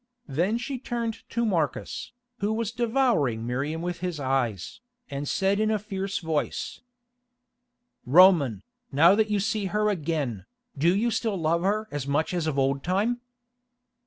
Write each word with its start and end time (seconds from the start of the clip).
Then 0.27 0.57
she 0.57 0.79
turned 0.79 1.19
to 1.29 1.45
Marcus, 1.45 2.11
who 2.39 2.53
was 2.53 2.71
devouring 2.71 3.45
Miriam 3.45 3.83
with 3.83 3.99
his 3.99 4.19
eyes, 4.19 4.81
and 5.11 5.27
said 5.27 5.59
in 5.59 5.69
a 5.69 5.77
fierce 5.77 6.17
voice: 6.17 6.81
"Roman, 8.07 8.63
now 8.91 9.13
that 9.13 9.29
you 9.29 9.39
see 9.39 9.65
her 9.65 9.89
again, 9.91 10.45
do 10.75 10.95
you 10.95 11.11
still 11.11 11.37
love 11.39 11.61
her 11.61 11.87
as 11.91 12.07
much 12.07 12.33
as 12.33 12.47
of 12.47 12.57
old 12.57 12.83
time?" 12.83 13.21